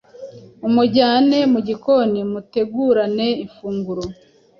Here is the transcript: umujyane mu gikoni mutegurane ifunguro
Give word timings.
umujyane 0.67 1.37
mu 1.53 1.59
gikoni 1.67 2.19
mutegurane 2.31 3.27
ifunguro 3.45 4.03